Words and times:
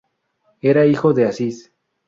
Era 0.63 0.87
hijo 0.87 1.13
de 1.13 1.25
Aziz. 1.27 1.71